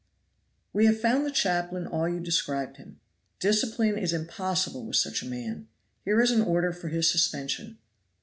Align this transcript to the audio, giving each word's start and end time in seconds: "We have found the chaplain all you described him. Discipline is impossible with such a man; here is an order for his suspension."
"We 0.73 0.87
have 0.87 0.99
found 0.99 1.27
the 1.27 1.31
chaplain 1.31 1.85
all 1.85 2.09
you 2.09 2.19
described 2.19 2.77
him. 2.77 2.99
Discipline 3.39 3.99
is 3.99 4.13
impossible 4.13 4.83
with 4.83 4.95
such 4.95 5.21
a 5.21 5.27
man; 5.29 5.67
here 6.03 6.19
is 6.19 6.31
an 6.31 6.41
order 6.41 6.73
for 6.73 6.87
his 6.87 7.11
suspension." 7.11 7.77